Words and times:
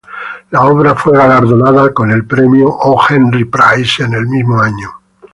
La 0.49 0.65
obra 0.65 0.95
fue 0.95 1.15
galardonada 1.15 1.93
con 1.93 2.09
el 2.09 2.25
premio 2.25 2.69
O. 2.69 2.99
Henry 3.07 3.45
Prize 3.45 4.01
en 4.03 4.13
el 4.13 4.25
mismo 4.25 4.59
año. 4.59 4.89